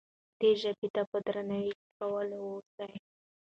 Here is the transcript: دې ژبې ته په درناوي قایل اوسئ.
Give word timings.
دې 0.39 0.51
ژبې 0.61 0.87
ته 0.95 1.01
په 1.09 1.17
درناوي 1.25 1.73
قایل 1.97 2.29
اوسئ. 2.39 2.93